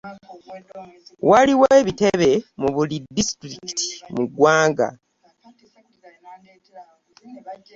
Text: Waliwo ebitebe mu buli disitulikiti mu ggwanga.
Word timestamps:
Waliwo 1.29 1.65
ebitebe 1.79 2.31
mu 2.61 2.69
buli 2.75 2.97
disitulikiti 3.15 3.85
mu 4.13 4.23
ggwanga. 4.29 4.87